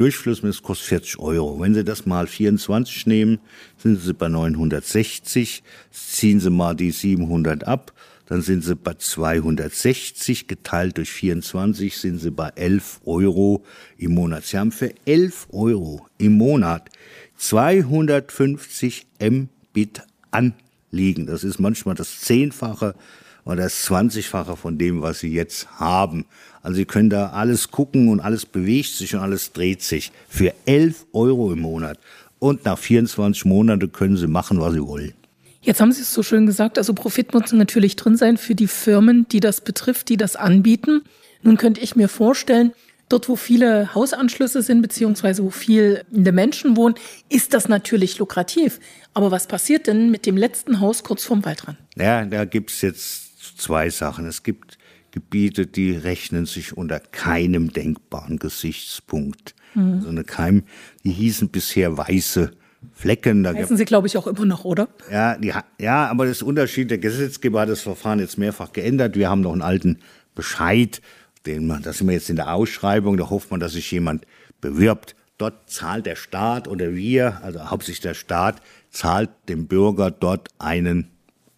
Durchfluss, 0.01 0.41
das 0.41 0.63
kostet 0.63 0.87
40 0.87 1.19
Euro. 1.19 1.59
Wenn 1.59 1.75
Sie 1.75 1.83
das 1.83 2.07
mal 2.07 2.25
24 2.25 3.05
nehmen, 3.05 3.37
sind 3.77 4.01
Sie 4.01 4.15
bei 4.15 4.29
960. 4.29 5.61
Ziehen 5.91 6.39
Sie 6.39 6.49
mal 6.49 6.75
die 6.75 6.89
700 6.89 7.65
ab, 7.67 7.93
dann 8.25 8.41
sind 8.41 8.63
Sie 8.63 8.75
bei 8.75 8.95
260. 8.95 10.47
Geteilt 10.47 10.97
durch 10.97 11.11
24 11.11 11.95
sind 11.95 12.17
Sie 12.17 12.31
bei 12.31 12.49
11 12.55 13.01
Euro 13.05 13.63
im 13.99 14.15
Monat. 14.15 14.43
Sie 14.43 14.57
haben 14.57 14.71
für 14.71 14.91
11 15.05 15.49
Euro 15.51 16.07
im 16.17 16.35
Monat 16.35 16.89
250 17.37 19.05
Mbit 19.19 20.01
anliegen. 20.31 21.27
Das 21.27 21.43
ist 21.43 21.59
manchmal 21.59 21.93
das 21.93 22.21
Zehnfache 22.21 22.95
oder 23.45 23.63
das 23.63 23.83
Zwanzigfache 23.83 24.55
von 24.55 24.77
dem, 24.77 25.01
was 25.01 25.19
Sie 25.19 25.33
jetzt 25.33 25.79
haben. 25.79 26.25
Also 26.61 26.77
Sie 26.77 26.85
können 26.85 27.09
da 27.09 27.29
alles 27.29 27.71
gucken 27.71 28.09
und 28.09 28.19
alles 28.19 28.45
bewegt 28.45 28.89
sich 28.89 29.15
und 29.15 29.21
alles 29.21 29.51
dreht 29.53 29.81
sich 29.81 30.11
für 30.29 30.53
11 30.65 31.07
Euro 31.13 31.51
im 31.51 31.59
Monat. 31.59 31.99
Und 32.39 32.65
nach 32.65 32.77
24 32.77 33.45
Monaten 33.45 33.91
können 33.91 34.17
Sie 34.17 34.27
machen, 34.27 34.59
was 34.59 34.73
Sie 34.73 34.85
wollen. 34.85 35.13
Jetzt 35.61 35.79
haben 35.79 35.91
Sie 35.91 36.01
es 36.01 36.13
so 36.13 36.23
schön 36.23 36.47
gesagt, 36.47 36.77
also 36.79 36.93
Profit 36.93 37.33
muss 37.33 37.51
natürlich 37.51 37.95
drin 37.95 38.17
sein 38.17 38.37
für 38.37 38.55
die 38.55 38.67
Firmen, 38.67 39.27
die 39.31 39.39
das 39.39 39.61
betrifft, 39.61 40.09
die 40.09 40.17
das 40.17 40.35
anbieten. 40.35 41.03
Nun 41.43 41.57
könnte 41.57 41.81
ich 41.81 41.95
mir 41.95 42.09
vorstellen, 42.09 42.73
dort 43.09 43.29
wo 43.29 43.35
viele 43.35 43.93
Hausanschlüsse 43.93 44.61
sind, 44.61 44.81
beziehungsweise 44.81 45.43
wo 45.43 45.49
viele 45.51 46.03
Menschen 46.11 46.77
wohnen, 46.77 46.95
ist 47.29 47.53
das 47.53 47.67
natürlich 47.67 48.17
lukrativ. 48.17 48.79
Aber 49.13 49.29
was 49.29 49.47
passiert 49.47 49.85
denn 49.87 50.09
mit 50.09 50.25
dem 50.25 50.37
letzten 50.37 50.79
Haus 50.79 51.03
kurz 51.03 51.25
vorm 51.25 51.45
Waldrand? 51.45 51.77
Ja, 51.95 52.25
da 52.25 52.45
gibt's 52.45 52.81
jetzt 52.81 53.30
zwei 53.61 53.89
Sachen. 53.89 54.25
Es 54.25 54.43
gibt 54.43 54.77
Gebiete, 55.11 55.67
die 55.67 55.91
rechnen 55.91 56.45
sich 56.45 56.75
unter 56.75 56.99
keinem 56.99 57.71
denkbaren 57.71 58.39
Gesichtspunkt. 58.39 59.55
Mhm. 59.75 59.93
Also 59.93 60.09
eine 60.09 60.23
Keim, 60.23 60.63
die 61.03 61.11
hießen 61.11 61.49
bisher 61.49 61.97
weiße 61.97 62.51
Flecken. 62.93 63.43
Da 63.43 63.53
Heißen 63.53 63.77
sie, 63.77 63.85
glaube 63.85 64.07
ich, 64.07 64.17
auch 64.17 64.27
immer 64.27 64.45
noch, 64.45 64.65
oder? 64.65 64.87
Ja, 65.11 65.37
die, 65.37 65.53
ja, 65.79 66.07
aber 66.07 66.25
das 66.25 66.41
Unterschied, 66.41 66.89
der 66.89 66.97
Gesetzgeber 66.97 67.61
hat 67.61 67.69
das 67.69 67.81
Verfahren 67.81 68.19
jetzt 68.19 68.37
mehrfach 68.37 68.73
geändert. 68.73 69.15
Wir 69.15 69.29
haben 69.29 69.41
noch 69.41 69.51
einen 69.51 69.61
alten 69.61 69.99
Bescheid, 70.33 71.01
den 71.45 71.67
man, 71.67 71.83
da 71.83 71.93
sind 71.93 72.07
wir 72.07 72.13
jetzt 72.13 72.29
in 72.29 72.35
der 72.35 72.53
Ausschreibung, 72.53 73.17
da 73.17 73.29
hofft 73.29 73.51
man, 73.51 73.59
dass 73.59 73.73
sich 73.73 73.91
jemand 73.91 74.25
bewirbt. 74.61 75.15
Dort 75.37 75.69
zahlt 75.69 76.05
der 76.05 76.15
Staat 76.15 76.67
oder 76.67 76.93
wir, 76.95 77.41
also 77.43 77.69
hauptsächlich 77.69 78.01
der 78.01 78.13
Staat, 78.13 78.61
zahlt 78.91 79.29
dem 79.49 79.67
Bürger 79.67 80.11
dort 80.11 80.49
einen 80.59 81.07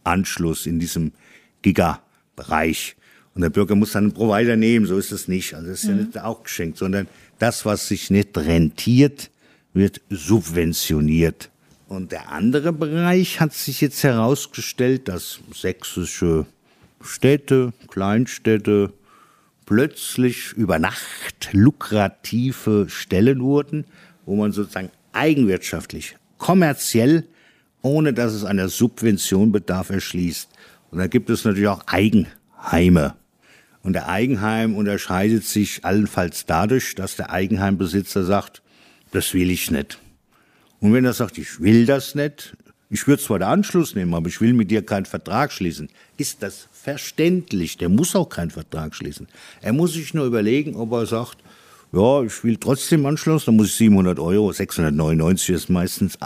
Anschluss 0.03 0.65
in 0.65 0.79
diesem 0.79 1.11
Giga-Bereich. 1.63 2.95
Und 3.33 3.41
der 3.41 3.49
Bürger 3.49 3.75
muss 3.75 3.93
dann 3.93 4.05
einen 4.05 4.13
Provider 4.13 4.55
nehmen, 4.55 4.85
so 4.85 4.97
ist 4.97 5.11
es 5.11 5.27
nicht. 5.27 5.55
Also 5.55 5.69
das 5.69 5.83
ist 5.83 5.89
mhm. 5.89 5.97
ja 5.97 6.03
nicht 6.03 6.19
auch 6.19 6.43
geschenkt, 6.43 6.77
sondern 6.77 7.07
das, 7.39 7.65
was 7.65 7.87
sich 7.87 8.11
nicht 8.11 8.37
rentiert, 8.37 9.31
wird 9.73 10.01
subventioniert. 10.09 11.49
Und 11.87 12.11
der 12.11 12.31
andere 12.31 12.71
Bereich 12.71 13.39
hat 13.39 13.53
sich 13.53 13.81
jetzt 13.81 14.03
herausgestellt, 14.03 15.07
dass 15.07 15.39
sächsische 15.53 16.45
Städte, 17.01 17.73
Kleinstädte 17.89 18.93
plötzlich 19.65 20.53
über 20.53 20.79
Nacht 20.79 21.49
lukrative 21.51 22.87
Stellen 22.89 23.41
wurden, 23.41 23.85
wo 24.25 24.35
man 24.35 24.51
sozusagen 24.51 24.91
eigenwirtschaftlich, 25.11 26.17
kommerziell, 26.37 27.27
ohne 27.81 28.13
dass 28.13 28.33
es 28.33 28.43
einer 28.43 28.69
Subvention 28.69 29.51
bedarf, 29.51 29.89
erschließt. 29.89 30.49
Und 30.93 30.99
da 30.99 31.07
gibt 31.07 31.31
es 31.31 31.43
natürlich 31.43 31.69
auch 31.69 31.81
Eigenheime. 31.87 33.15
Und 33.81 33.93
der 33.93 34.09
Eigenheim 34.09 34.75
unterscheidet 34.75 35.43
sich 35.43 35.83
allenfalls 35.83 36.45
dadurch, 36.45 36.93
dass 36.93 37.15
der 37.15 37.31
Eigenheimbesitzer 37.31 38.23
sagt, 38.23 38.61
das 39.11 39.33
will 39.33 39.49
ich 39.49 39.71
nicht. 39.71 39.97
Und 40.81 40.93
wenn 40.93 41.03
er 41.03 41.13
sagt, 41.13 41.39
ich 41.39 41.59
will 41.59 41.87
das 41.87 42.13
nicht, 42.13 42.55
ich 42.91 43.07
würde 43.07 43.23
zwar 43.23 43.39
den 43.39 43.47
Anschluss 43.47 43.95
nehmen, 43.95 44.13
aber 44.13 44.27
ich 44.27 44.39
will 44.39 44.53
mit 44.53 44.69
dir 44.69 44.85
keinen 44.85 45.05
Vertrag 45.05 45.51
schließen, 45.51 45.89
ist 46.17 46.43
das 46.43 46.67
verständlich. 46.71 47.77
Der 47.79 47.89
muss 47.89 48.15
auch 48.15 48.29
keinen 48.29 48.51
Vertrag 48.51 48.93
schließen. 48.93 49.27
Er 49.61 49.73
muss 49.73 49.93
sich 49.93 50.13
nur 50.13 50.27
überlegen, 50.27 50.75
ob 50.75 50.91
er 50.91 51.07
sagt, 51.07 51.39
ja, 51.91 52.21
ich 52.21 52.43
will 52.43 52.57
trotzdem 52.57 53.07
Anschluss, 53.07 53.45
dann 53.45 53.55
muss 53.55 53.69
ich 53.69 53.75
700 53.77 54.19
Euro, 54.19 54.51
699 54.51 55.55
ist 55.55 55.69
meistens, 55.71 56.19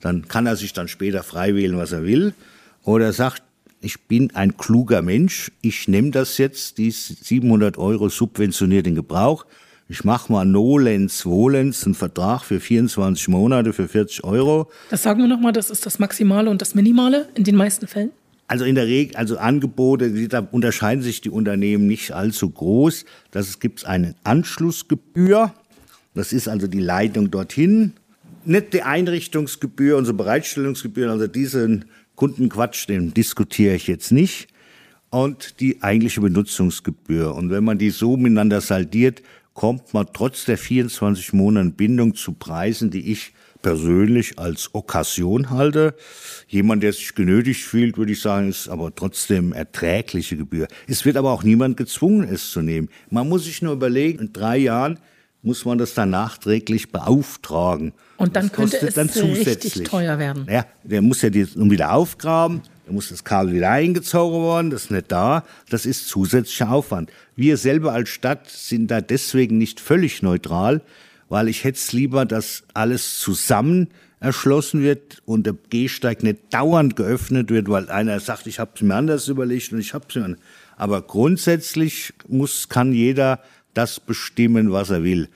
dann 0.00 0.28
kann 0.28 0.44
er 0.44 0.56
sich 0.56 0.74
dann 0.74 0.88
später 0.88 1.22
frei 1.22 1.54
wählen, 1.54 1.78
was 1.78 1.92
er 1.92 2.04
will. 2.04 2.34
Oder 2.82 3.06
er 3.06 3.12
sagt, 3.14 3.42
ich 3.82 4.06
bin 4.06 4.34
ein 4.34 4.56
kluger 4.56 5.02
Mensch, 5.02 5.50
ich 5.60 5.88
nehme 5.88 6.12
das 6.12 6.38
jetzt, 6.38 6.78
die 6.78 6.90
700 6.90 7.76
Euro 7.78 8.08
subventioniert 8.08 8.86
in 8.86 8.94
Gebrauch. 8.94 9.44
Ich 9.88 10.04
mache 10.04 10.32
mal 10.32 10.44
Nolens 10.44 11.26
Volens, 11.26 11.84
einen 11.84 11.94
Vertrag 11.94 12.44
für 12.44 12.60
24 12.60 13.28
Monate 13.28 13.72
für 13.72 13.88
40 13.88 14.24
Euro. 14.24 14.70
Das 14.88 15.02
sagen 15.02 15.20
wir 15.20 15.28
nochmal, 15.28 15.52
das 15.52 15.68
ist 15.68 15.84
das 15.84 15.98
Maximale 15.98 16.48
und 16.48 16.62
das 16.62 16.74
Minimale 16.74 17.28
in 17.34 17.44
den 17.44 17.56
meisten 17.56 17.86
Fällen? 17.88 18.12
Also 18.46 18.64
in 18.64 18.74
der 18.74 18.86
Regel, 18.86 19.16
also 19.16 19.36
Angebote, 19.36 20.28
da 20.28 20.46
unterscheiden 20.50 21.02
sich 21.02 21.20
die 21.20 21.30
Unternehmen 21.30 21.86
nicht 21.86 22.12
allzu 22.12 22.50
groß. 22.50 23.04
Das 23.32 23.58
gibt 23.58 23.84
eine 23.84 24.14
Anschlussgebühr. 24.24 25.52
Das 26.14 26.32
ist 26.32 26.48
also 26.48 26.68
die 26.68 26.80
Leitung 26.80 27.30
dorthin. 27.30 27.94
Nicht 28.44 28.72
die 28.72 28.82
Einrichtungsgebühr, 28.82 29.96
unsere 29.96 30.16
Bereitstellungsgebühr, 30.16 31.10
also 31.10 31.26
diesen 31.26 31.86
Kundenquatsch, 32.16 32.88
den 32.88 33.14
diskutiere 33.14 33.74
ich 33.74 33.86
jetzt 33.86 34.12
nicht. 34.12 34.48
Und 35.10 35.60
die 35.60 35.82
eigentliche 35.82 36.22
Benutzungsgebühr. 36.22 37.34
Und 37.34 37.50
wenn 37.50 37.64
man 37.64 37.78
die 37.78 37.90
so 37.90 38.16
miteinander 38.16 38.60
saldiert, 38.60 39.22
kommt 39.54 39.92
man 39.92 40.06
trotz 40.12 40.46
der 40.46 40.56
24 40.56 41.34
Monate 41.34 41.70
Bindung 41.70 42.14
zu 42.14 42.32
Preisen, 42.32 42.90
die 42.90 43.12
ich 43.12 43.32
persönlich 43.62 44.38
als 44.38 44.74
Okkasion 44.74 45.50
halte. 45.50 45.94
Jemand, 46.48 46.82
der 46.82 46.92
sich 46.92 47.14
genötigt 47.14 47.62
fühlt, 47.62 47.96
würde 47.96 48.12
ich 48.12 48.20
sagen, 48.20 48.48
ist 48.48 48.68
aber 48.68 48.94
trotzdem 48.94 49.52
erträgliche 49.52 50.36
Gebühr. 50.36 50.66
Es 50.86 51.04
wird 51.04 51.16
aber 51.16 51.30
auch 51.30 51.44
niemand 51.44 51.76
gezwungen, 51.76 52.28
es 52.28 52.50
zu 52.50 52.60
nehmen. 52.60 52.88
Man 53.10 53.28
muss 53.28 53.44
sich 53.44 53.62
nur 53.62 53.72
überlegen, 53.72 54.18
in 54.18 54.32
drei 54.32 54.58
Jahren 54.58 54.98
muss 55.42 55.64
man 55.64 55.76
das 55.76 55.94
dann 55.94 56.10
nachträglich 56.10 56.90
beauftragen. 56.92 57.92
Und 58.16 58.36
dann 58.36 58.52
könnte 58.52 58.78
es 58.86 58.94
dann 58.94 59.08
richtig 59.08 59.82
teuer 59.82 60.18
werden. 60.18 60.46
Ja, 60.48 60.64
der 60.84 61.02
muss 61.02 61.22
ja 61.22 61.30
die 61.30 61.46
nun 61.56 61.70
wieder 61.70 61.92
aufgraben, 61.92 62.62
da 62.86 62.92
muss 62.92 63.08
das 63.08 63.24
Kabel 63.24 63.54
wieder 63.54 63.70
eingezogen 63.70 64.40
worden, 64.40 64.70
das 64.70 64.84
ist 64.84 64.90
nicht 64.92 65.10
da, 65.10 65.44
das 65.68 65.84
ist 65.84 66.08
zusätzlicher 66.08 66.70
Aufwand. 66.70 67.10
Wir 67.34 67.56
selber 67.56 67.92
als 67.92 68.08
Stadt 68.08 68.48
sind 68.48 68.90
da 68.90 69.00
deswegen 69.00 69.58
nicht 69.58 69.80
völlig 69.80 70.22
neutral, 70.22 70.80
weil 71.28 71.48
ich 71.48 71.64
hätte 71.64 71.78
es 71.78 71.92
lieber, 71.92 72.24
dass 72.24 72.62
alles 72.74 73.18
zusammen 73.18 73.88
erschlossen 74.20 74.82
wird 74.82 75.20
und 75.24 75.46
der 75.46 75.56
Gehsteig 75.70 76.22
nicht 76.22 76.38
dauernd 76.50 76.94
geöffnet 76.94 77.50
wird, 77.50 77.68
weil 77.68 77.90
einer 77.90 78.20
sagt, 78.20 78.46
ich 78.46 78.60
habe 78.60 78.70
es 78.76 78.82
mir 78.82 78.94
anders 78.94 79.26
überlegt 79.26 79.72
und 79.72 79.80
ich 79.80 79.94
habe 79.94 80.04
es 80.08 80.14
mir. 80.14 80.36
Aber 80.76 81.02
grundsätzlich 81.02 82.12
muss 82.28 82.68
kann 82.68 82.92
jeder 82.92 83.40
das 83.74 84.00
bestimmen, 84.00 84.72
was 84.72 84.90
er 84.90 85.04
will. 85.04 85.28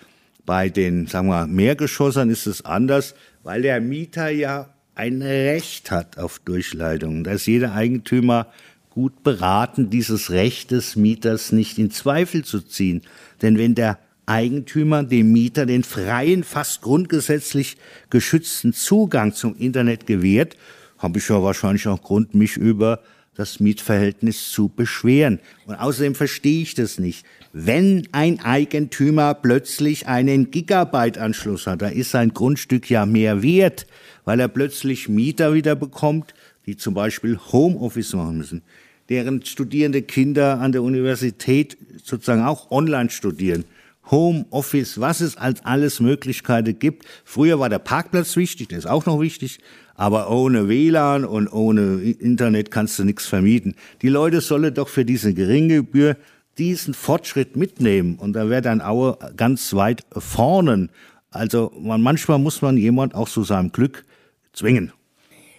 Bei 0.45 0.69
den, 0.69 1.07
sagen 1.07 1.29
wir, 1.29 1.47
Mehrgeschossern 1.47 2.31
ist 2.31 2.47
es 2.47 2.65
anders, 2.65 3.15
weil 3.43 3.63
der 3.63 3.81
Mieter 3.81 4.29
ja 4.29 4.69
ein 4.95 5.23
Recht 5.23 5.91
hat 5.91 6.19
auf 6.19 6.39
Durchleitung. 6.39 7.25
Da 7.25 7.33
ist 7.33 7.47
jeder 7.47 7.75
Eigentümer 7.75 8.47
gut 8.91 9.23
beraten, 9.23 9.91
dieses 9.91 10.31
Recht 10.31 10.71
des 10.71 10.97
Mieters 10.97 11.53
nicht 11.53 11.79
in 11.79 11.91
Zweifel 11.91 12.45
zu 12.45 12.63
ziehen. 12.63 13.03
Denn 13.43 13.59
wenn 13.59 13.75
der 13.75 13.99
Eigentümer 14.25 15.05
dem 15.05 15.33
Mieter 15.33 15.67
den 15.67 15.85
freien, 15.85 16.45
fast 16.45 16.81
grundgesetzlich 16.81 17.77
geschützten 18.11 18.73
Zugang 18.73 19.35
zum 19.35 19.55
Internet 19.57 20.07
gewährt, 20.07 20.57
habe 20.99 21.19
ich 21.19 21.29
ja 21.29 21.43
wahrscheinlich 21.43 21.87
auch 21.87 22.03
Grund, 22.03 22.35
mich 22.35 22.57
über 22.57 23.01
das 23.37 23.61
Mietverhältnis 23.61 24.51
zu 24.51 24.69
beschweren. 24.69 25.41
Und 25.67 25.75
außerdem 25.75 26.15
verstehe 26.15 26.63
ich 26.63 26.75
das 26.75 26.99
nicht. 26.99 27.27
Wenn 27.53 28.09
ein 28.13 28.41
Eigentümer 28.41 29.35
plötzlich 29.35 30.07
einen 30.07 30.51
Gigabyte-Anschluss 30.51 31.67
hat, 31.67 31.83
da 31.83 31.89
ist 31.89 32.11
sein 32.11 32.33
Grundstück 32.35 32.91
ja 32.91 33.07
mehr 33.07 33.43
wert, 33.43 33.87
weil 34.25 34.41
er 34.41 34.49
plötzlich 34.49 35.09
Mieter 35.09 35.55
wieder 35.55 35.77
bekommt, 35.77 36.35
die 36.67 36.77
zum 36.77 36.95
Beispiel 36.95 37.39
Homeoffice 37.53 38.15
machen 38.15 38.39
müssen, 38.39 38.63
deren 39.09 39.45
studierende 39.45 40.03
Kinder 40.03 40.59
an 40.61 40.73
der 40.73 40.83
Universität 40.83 41.77
sozusagen 42.03 42.43
auch 42.43 42.71
online 42.71 43.11
studieren. 43.11 43.65
Homeoffice, 44.11 45.01
was 45.01 45.21
es 45.21 45.37
als 45.37 45.65
alles 45.65 46.01
Möglichkeiten 46.01 46.79
gibt. 46.79 47.07
Früher 47.25 47.59
war 47.59 47.69
der 47.69 47.81
Parkplatz 47.81 48.37
wichtig, 48.37 48.69
der 48.69 48.79
ist 48.79 48.87
auch 48.87 49.07
noch 49.07 49.21
wichtig, 49.21 49.59
aber 49.97 50.31
ohne 50.31 50.69
WLAN 50.69 51.25
und 51.25 51.49
ohne 51.49 52.01
Internet 52.03 52.71
kannst 52.71 52.99
du 52.99 53.05
nichts 53.05 53.27
vermieten. 53.27 53.75
Die 54.03 54.09
Leute 54.09 54.41
sollen 54.41 54.73
doch 54.75 54.89
für 54.89 55.05
diese 55.05 55.35
geringe 55.35 55.77
Gebühr 55.77 56.17
diesen 56.59 56.95
Fortschritt 56.95 57.57
mitnehmen 57.57 58.17
und 58.17 58.33
da 58.33 58.49
wäre 58.49 58.63
dann 58.63 58.81
Aue 58.81 59.19
ganz 59.37 59.75
weit 59.75 60.05
vorne. 60.11 60.89
Also 61.31 61.73
man, 61.79 62.01
manchmal 62.01 62.39
muss 62.39 62.63
man 62.63 62.77
jemand 62.77 63.15
auch 63.15 63.29
zu 63.29 63.45
seinem 63.45 63.73
Glück 63.73 64.05
zwingen. 64.53 64.93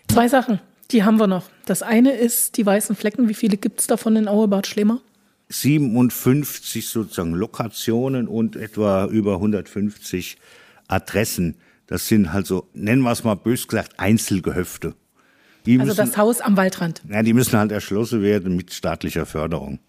Zwei 0.07 0.27
Sachen, 0.27 0.59
die 0.91 1.03
haben 1.03 1.19
wir 1.19 1.27
noch. 1.27 1.49
Das 1.65 1.83
eine 1.83 2.13
ist 2.13 2.57
die 2.57 2.65
weißen 2.65 2.95
Flecken. 2.95 3.29
Wie 3.29 3.33
viele 3.33 3.57
gibt 3.57 3.81
es 3.81 3.87
davon 3.87 4.15
in 4.15 4.27
Aue 4.27 4.47
Bad 4.47 4.65
Schlemer? 4.65 5.01
57 5.49 6.87
sozusagen 6.87 7.33
Lokationen 7.33 8.27
und 8.27 8.55
etwa 8.55 9.05
über 9.05 9.35
150 9.35 10.37
Adressen. 10.87 11.55
Das 11.87 12.07
sind 12.07 12.27
also, 12.27 12.67
nennen 12.73 13.01
wir 13.01 13.11
es 13.11 13.23
mal 13.23 13.35
bös 13.35 13.67
gesagt, 13.67 13.99
Einzelgehöfte. 13.99 14.93
Die 15.65 15.79
also 15.79 15.87
müssen, 15.87 15.97
das 15.97 16.17
Haus 16.17 16.41
am 16.41 16.55
Waldrand. 16.55 17.01
Ja, 17.09 17.23
die 17.23 17.33
müssen 17.33 17.57
halt 17.57 17.71
erschlossen 17.71 18.21
werden 18.21 18.55
mit 18.55 18.73
staatlicher 18.73 19.25
Förderung. 19.25 19.79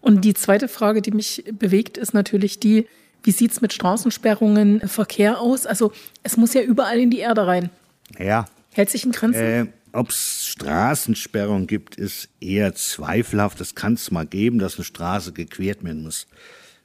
Und 0.00 0.24
die 0.24 0.34
zweite 0.34 0.68
Frage, 0.68 1.02
die 1.02 1.10
mich 1.10 1.44
bewegt, 1.52 1.98
ist 1.98 2.14
natürlich 2.14 2.60
die, 2.60 2.86
wie 3.24 3.32
sieht 3.32 3.52
es 3.52 3.60
mit 3.60 3.72
Straßensperrungen, 3.72 4.80
Verkehr 4.88 5.40
aus? 5.40 5.66
Also 5.66 5.92
es 6.22 6.36
muss 6.36 6.54
ja 6.54 6.62
überall 6.62 6.98
in 6.98 7.10
die 7.10 7.18
Erde 7.18 7.46
rein. 7.46 7.70
Ja. 8.18 8.46
Hält 8.72 8.90
sich 8.90 9.04
in 9.04 9.12
Grenzen? 9.12 9.40
Äh, 9.40 9.66
Ob 9.92 10.10
es 10.10 10.46
Straßensperrung 10.46 11.66
gibt, 11.66 11.96
ist 11.96 12.28
eher 12.40 12.74
zweifelhaft. 12.74 13.60
Das 13.60 13.74
kann 13.74 13.94
es 13.94 14.10
mal 14.10 14.26
geben, 14.26 14.58
dass 14.58 14.76
eine 14.76 14.84
Straße 14.84 15.32
gequert 15.32 15.82
werden 15.82 16.02
muss. 16.02 16.28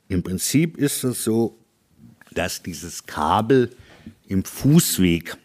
Im 0.10 0.24
Prinzip 0.24 0.78
ist 0.78 1.04
es 1.04 1.24
so, 1.24 1.60
dass 2.32 2.64
dieses 2.64 3.06
Kabel 3.06 3.70
im 4.28 4.44
Fußweg, 4.44 5.38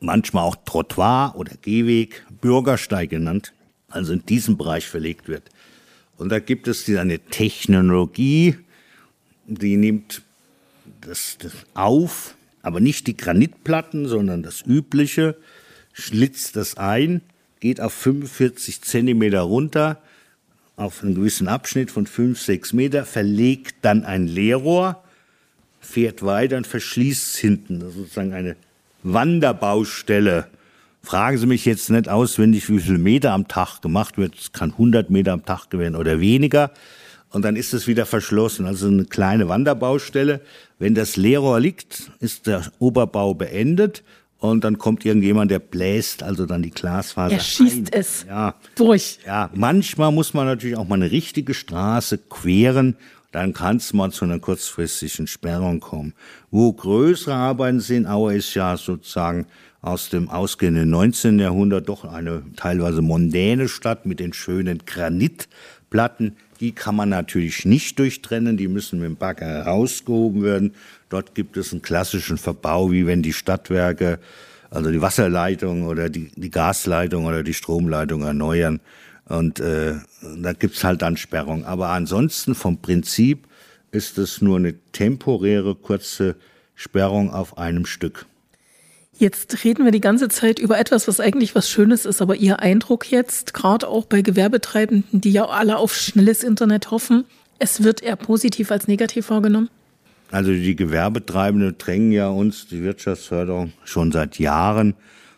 manchmal 0.00 0.44
auch 0.44 0.56
Trottoir 0.64 1.34
oder 1.36 1.52
Gehweg, 1.60 2.24
Bürgersteig 2.40 3.10
genannt, 3.10 3.52
also 3.88 4.12
in 4.12 4.24
diesem 4.26 4.56
Bereich 4.56 4.86
verlegt 4.86 5.28
wird. 5.28 5.50
Und 6.16 6.30
da 6.30 6.38
gibt 6.38 6.68
es 6.68 6.88
eine 6.88 7.18
Technologie, 7.18 8.56
die 9.46 9.76
nimmt 9.76 10.22
das, 11.00 11.36
das 11.38 11.52
auf, 11.74 12.36
aber 12.62 12.80
nicht 12.80 13.06
die 13.06 13.16
Granitplatten, 13.16 14.06
sondern 14.06 14.42
das 14.42 14.62
übliche, 14.66 15.36
schlitzt 15.92 16.56
das 16.56 16.76
ein, 16.76 17.20
geht 17.60 17.80
auf 17.80 17.92
45 17.92 18.82
Zentimeter 18.82 19.40
runter, 19.40 20.00
auf 20.76 21.02
einen 21.02 21.14
gewissen 21.14 21.46
Abschnitt 21.46 21.90
von 21.90 22.06
5, 22.06 22.40
6 22.40 22.72
Meter, 22.72 23.04
verlegt 23.04 23.76
dann 23.82 24.04
ein 24.04 24.26
Leerrohr, 24.26 25.03
fährt 25.84 26.24
weiter 26.24 26.56
und 26.56 26.66
verschließt 26.66 27.34
es 27.34 27.36
hinten. 27.36 27.80
Das 27.80 27.90
ist 27.90 27.96
sozusagen 27.96 28.32
eine 28.32 28.56
Wanderbaustelle. 29.02 30.46
Fragen 31.02 31.36
Sie 31.36 31.46
mich 31.46 31.64
jetzt 31.64 31.90
nicht 31.90 32.08
auswendig, 32.08 32.68
wie 32.70 32.80
viel 32.80 32.98
Meter 32.98 33.32
am 33.32 33.46
Tag 33.46 33.82
gemacht 33.82 34.16
wird. 34.16 34.34
Es 34.36 34.52
kann 34.52 34.72
100 34.72 35.10
Meter 35.10 35.32
am 35.32 35.44
Tag 35.44 35.66
werden 35.72 35.96
oder 35.96 36.20
weniger. 36.20 36.70
Und 37.30 37.42
dann 37.42 37.56
ist 37.56 37.74
es 37.74 37.86
wieder 37.86 38.06
verschlossen. 38.06 38.64
Also 38.64 38.86
eine 38.86 39.04
kleine 39.04 39.48
Wanderbaustelle. 39.48 40.40
Wenn 40.78 40.94
das 40.94 41.16
Leerrohr 41.16 41.60
liegt, 41.60 42.10
ist 42.20 42.46
der 42.46 42.62
Oberbau 42.78 43.34
beendet. 43.34 44.02
Und 44.38 44.62
dann 44.62 44.78
kommt 44.78 45.04
irgendjemand, 45.04 45.50
der 45.50 45.58
bläst 45.58 46.22
also 46.22 46.46
dann 46.46 46.62
die 46.62 46.70
Glasfaser. 46.70 47.34
Er 47.34 47.40
schießt 47.40 47.94
ein. 47.94 48.00
es 48.00 48.26
ja. 48.28 48.54
durch. 48.74 49.18
Ja, 49.26 49.50
manchmal 49.54 50.12
muss 50.12 50.34
man 50.34 50.46
natürlich 50.46 50.76
auch 50.76 50.86
mal 50.86 50.96
eine 50.96 51.10
richtige 51.10 51.54
Straße 51.54 52.18
queren 52.18 52.96
dann 53.34 53.52
kann 53.52 53.78
es 53.78 53.92
mal 53.92 54.12
zu 54.12 54.24
einer 54.24 54.38
kurzfristigen 54.38 55.26
Sperrung 55.26 55.80
kommen. 55.80 56.14
Wo 56.52 56.72
größere 56.72 57.34
Arbeiten 57.34 57.80
sind, 57.80 58.06
Aue 58.06 58.36
ist 58.36 58.54
ja 58.54 58.76
sozusagen 58.76 59.46
aus 59.82 60.08
dem 60.08 60.30
ausgehenden 60.30 60.88
19. 60.90 61.40
Jahrhundert 61.40 61.88
doch 61.88 62.04
eine 62.04 62.44
teilweise 62.54 63.02
mondäne 63.02 63.66
Stadt 63.66 64.06
mit 64.06 64.20
den 64.20 64.32
schönen 64.32 64.82
Granitplatten. 64.86 66.36
Die 66.60 66.70
kann 66.70 66.94
man 66.94 67.08
natürlich 67.08 67.64
nicht 67.64 67.98
durchtrennen, 67.98 68.56
die 68.56 68.68
müssen 68.68 69.00
mit 69.00 69.08
dem 69.08 69.16
Bagger 69.16 69.46
herausgehoben 69.46 70.44
werden. 70.44 70.74
Dort 71.08 71.34
gibt 71.34 71.56
es 71.56 71.72
einen 71.72 71.82
klassischen 71.82 72.38
Verbau, 72.38 72.92
wie 72.92 73.04
wenn 73.04 73.22
die 73.22 73.32
Stadtwerke, 73.32 74.20
also 74.70 74.92
die 74.92 75.02
Wasserleitung 75.02 75.82
oder 75.88 76.08
die, 76.08 76.30
die 76.36 76.50
Gasleitung 76.50 77.24
oder 77.24 77.42
die 77.42 77.54
Stromleitung 77.54 78.22
erneuern. 78.22 78.78
Und 79.26 79.60
äh, 79.60 79.94
da 80.36 80.52
gibt's 80.52 80.84
halt 80.84 81.02
dann 81.02 81.16
Sperrung. 81.16 81.64
Aber 81.64 81.88
ansonsten 81.88 82.54
vom 82.54 82.78
Prinzip 82.78 83.46
ist 83.90 84.18
es 84.18 84.42
nur 84.42 84.58
eine 84.58 84.74
temporäre 84.92 85.74
kurze 85.74 86.36
Sperrung 86.74 87.32
auf 87.32 87.56
einem 87.56 87.86
Stück. 87.86 88.26
Jetzt 89.16 89.62
reden 89.64 89.84
wir 89.84 89.92
die 89.92 90.00
ganze 90.00 90.28
Zeit 90.28 90.58
über 90.58 90.78
etwas, 90.78 91.06
was 91.06 91.20
eigentlich 91.20 91.54
was 91.54 91.70
Schönes 91.70 92.04
ist, 92.04 92.20
aber 92.20 92.34
Ihr 92.34 92.58
Eindruck 92.58 93.12
jetzt, 93.12 93.54
gerade 93.54 93.86
auch 93.86 94.06
bei 94.06 94.22
Gewerbetreibenden, 94.22 95.20
die 95.20 95.30
ja 95.30 95.46
alle 95.46 95.78
auf 95.78 95.94
schnelles 95.94 96.42
Internet 96.42 96.90
hoffen, 96.90 97.24
es 97.60 97.84
wird 97.84 98.02
eher 98.02 98.16
positiv 98.16 98.72
als 98.72 98.88
negativ 98.88 99.30
wahrgenommen? 99.30 99.70
Also 100.32 100.50
die 100.50 100.74
Gewerbetreibenden 100.74 101.78
drängen 101.78 102.10
ja 102.10 102.28
uns 102.28 102.66
die 102.66 102.82
Wirtschaftsförderung 102.82 103.72
schon 103.84 104.10
seit 104.10 104.40
Jahren, 104.40 104.94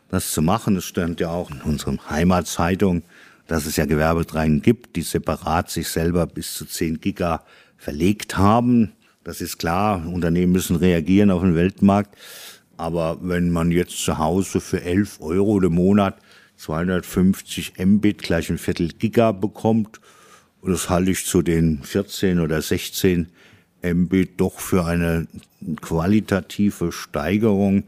das 0.09 0.31
zu 0.31 0.41
machen. 0.41 0.77
Es 0.77 0.85
stand 0.85 1.21
ja 1.21 1.29
auch 1.29 1.51
in 1.51 1.61
unserer 1.61 1.99
Heimatzeitung, 2.09 3.03
dass 3.47 3.67
es 3.67 3.77
ja 3.77 3.87
Gewerbetreibende 3.87 4.63
gibt, 4.63 4.97
die 4.97 5.03
separat 5.03 5.71
sich 5.71 5.89
selber 5.89 6.27
bis 6.27 6.55
zu 6.55 6.65
10 6.65 7.01
Giga 7.01 7.45
verlegt 7.77 8.37
haben. 8.37 8.93
Das 9.25 9.41
ist 9.41 9.59
klar, 9.59 10.07
Unternehmen 10.07 10.53
müssen 10.53 10.77
reagieren 10.77 11.31
auf 11.31 11.43
den 11.43 11.55
Weltmarkt. 11.55 12.17
Aber 12.77 13.19
wenn 13.23 13.51
man 13.51 13.71
jetzt 13.71 13.99
zu 13.99 14.19
Hause 14.19 14.61
für 14.61 14.83
11 14.83 15.21
Euro 15.21 15.61
im 15.61 15.75
Monat 15.75 16.19
250 16.57 17.75
Mbit 17.79 18.23
gleich 18.23 18.51
ein 18.51 18.59
Viertel 18.59 18.89
Giga 18.89 19.33
bekommt, 19.33 20.01
das 20.63 20.91
halte 20.91 21.13
ich 21.13 21.25
zu 21.25 21.43
den 21.43 21.83
14 21.83 22.41
oder 22.41 22.61
16 22.61 23.29
Mbit 23.83 24.41
doch 24.41 24.59
für 24.59 24.85
eine 24.85 25.29
qualitative 25.81 26.93
Steigerung. 26.93 27.85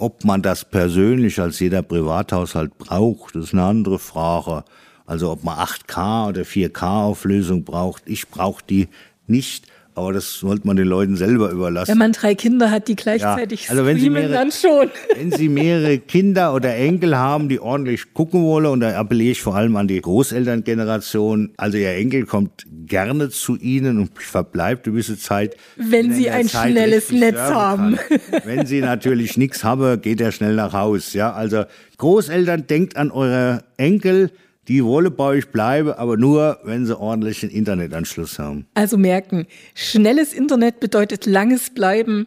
Ob 0.00 0.24
man 0.24 0.40
das 0.40 0.64
persönlich 0.64 1.38
als 1.40 1.60
jeder 1.60 1.82
Privathaushalt 1.82 2.78
braucht, 2.78 3.36
ist 3.36 3.52
eine 3.52 3.64
andere 3.64 3.98
Frage. 3.98 4.64
Also 5.04 5.30
ob 5.30 5.44
man 5.44 5.58
8K 5.58 6.28
oder 6.28 6.40
4K 6.40 7.04
Auflösung 7.04 7.64
braucht, 7.64 8.04
ich 8.06 8.26
brauche 8.28 8.64
die 8.64 8.88
nicht. 9.26 9.66
Aber 9.94 10.12
das 10.12 10.34
sollte 10.34 10.66
man 10.66 10.76
den 10.76 10.86
Leuten 10.86 11.16
selber 11.16 11.50
überlassen. 11.50 11.90
Wenn 11.90 11.98
man 11.98 12.12
drei 12.12 12.34
Kinder 12.34 12.70
hat, 12.70 12.88
die 12.88 12.96
gleichzeitig 12.96 13.64
ja, 13.64 13.70
also 13.70 13.84
wenn 13.84 13.98
streamen, 13.98 14.22
mehrere, 14.22 14.32
dann 14.32 14.52
schon. 14.52 14.90
Wenn 15.14 15.32
Sie 15.32 15.48
mehrere 15.48 15.98
Kinder 15.98 16.54
oder 16.54 16.76
Enkel 16.76 17.16
haben, 17.18 17.48
die 17.48 17.60
ordentlich 17.60 18.14
gucken 18.14 18.44
wollen, 18.44 18.66
und 18.66 18.80
da 18.80 18.98
appelliere 18.98 19.32
ich 19.32 19.42
vor 19.42 19.56
allem 19.56 19.76
an 19.76 19.88
die 19.88 20.00
Großelterngeneration, 20.00 21.50
also 21.56 21.76
Ihr 21.76 21.90
Enkel 21.90 22.24
kommt 22.24 22.66
gerne 22.86 23.30
zu 23.30 23.56
Ihnen 23.56 23.98
und 23.98 24.10
verbleibt 24.16 24.86
eine 24.86 24.92
gewisse 24.94 25.18
Zeit. 25.18 25.56
Wenn 25.76 26.12
Sie 26.12 26.30
ein 26.30 26.46
Zeit 26.46 26.70
schnelles 26.70 27.10
Netz 27.10 27.38
haben. 27.38 27.98
Wenn 28.44 28.66
Sie 28.66 28.80
natürlich 28.80 29.36
nichts 29.36 29.64
haben, 29.64 30.00
geht 30.00 30.20
er 30.20 30.32
schnell 30.32 30.54
nach 30.54 30.72
Haus. 30.72 31.12
Ja, 31.14 31.32
also 31.32 31.64
Großeltern, 31.98 32.66
denkt 32.66 32.96
an 32.96 33.10
eure 33.10 33.64
Enkel, 33.76 34.30
die 34.68 34.84
wollen 34.84 35.14
bei 35.14 35.24
euch 35.24 35.50
bleiben, 35.50 35.92
aber 35.92 36.16
nur, 36.16 36.60
wenn 36.64 36.86
sie 36.86 36.98
ordentlichen 36.98 37.50
Internetanschluss 37.50 38.38
haben. 38.38 38.66
Also 38.74 38.98
merken, 38.98 39.46
schnelles 39.74 40.32
Internet 40.32 40.80
bedeutet 40.80 41.26
langes 41.26 41.70
Bleiben. 41.70 42.26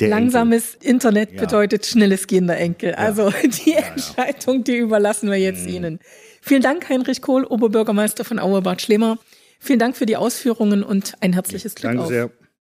Der 0.00 0.10
Langsames 0.10 0.74
Enkel. 0.74 0.90
Internet 0.90 1.32
ja. 1.32 1.40
bedeutet 1.40 1.84
schnelles 1.84 2.28
Gehen 2.28 2.46
der 2.46 2.60
Enkel. 2.60 2.90
Ja. 2.90 2.96
Also 2.98 3.32
die 3.64 3.72
ja, 3.72 3.80
Entscheidung, 3.80 4.62
die 4.62 4.76
überlassen 4.76 5.28
wir 5.28 5.38
jetzt 5.38 5.64
mhm. 5.64 5.74
Ihnen. 5.74 5.98
Vielen 6.40 6.62
Dank, 6.62 6.88
Heinrich 6.88 7.20
Kohl, 7.20 7.44
Oberbürgermeister 7.44 8.24
von 8.24 8.38
Auerbad 8.38 8.80
Schlemer. 8.80 9.18
Vielen 9.58 9.80
Dank 9.80 9.96
für 9.96 10.06
die 10.06 10.16
Ausführungen 10.16 10.84
und 10.84 11.14
ein 11.20 11.32
herzliches 11.32 11.74
Glück 11.74 11.90
Danke 11.90 12.02
auf. 12.04 12.08
Sehr. 12.08 12.30